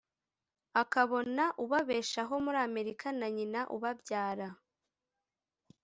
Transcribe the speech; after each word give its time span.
akabona 0.81 1.43
ububabeshaho 1.61 2.33
muri 2.45 2.57
Amerika 2.67 3.07
na 3.19 3.27
Nyina 3.35 3.61
ubabyara 3.75 4.47